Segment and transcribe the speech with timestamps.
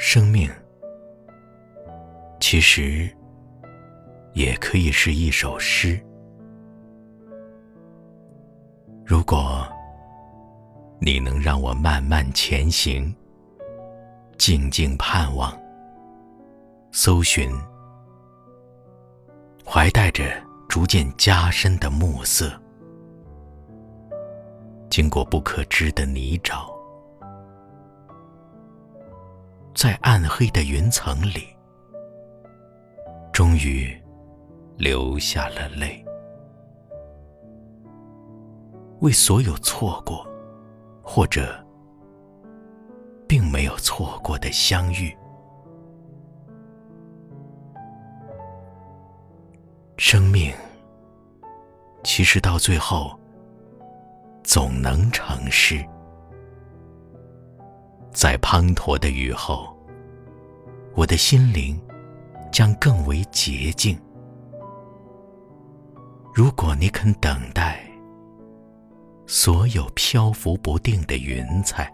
[0.00, 0.48] 生命，
[2.38, 3.10] 其实
[4.32, 6.00] 也可以是一首诗。
[9.04, 9.66] 如果
[11.00, 13.12] 你能让我慢慢前行，
[14.38, 15.52] 静静盼望，
[16.92, 17.50] 搜寻，
[19.66, 20.32] 怀带着
[20.68, 22.52] 逐渐加深的暮色，
[24.88, 26.77] 经过不可知的泥沼。
[29.78, 31.56] 在暗黑的云层里，
[33.32, 33.96] 终于
[34.76, 36.04] 流下了泪，
[38.98, 40.26] 为所有错过，
[41.00, 41.64] 或者
[43.28, 45.16] 并没有错过的相遇。
[49.96, 50.52] 生命
[52.02, 53.16] 其实到最后
[54.42, 55.88] 总能成诗。
[58.20, 59.72] 在滂沱的雨后，
[60.96, 61.80] 我的心灵
[62.50, 63.96] 将更为洁净。
[66.34, 67.80] 如果你肯等待，
[69.28, 71.88] 所有漂浮不定的云彩，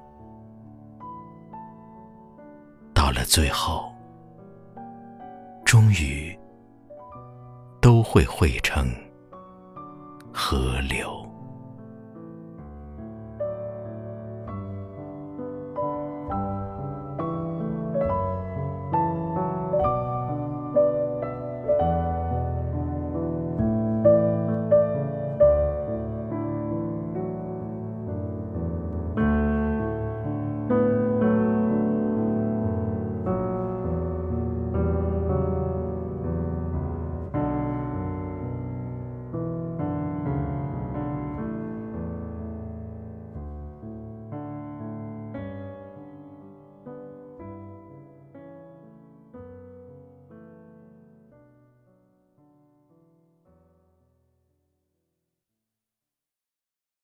[2.94, 3.92] 到了最后，
[5.62, 6.34] 终于
[7.82, 8.88] 都会汇成
[10.32, 11.33] 河流。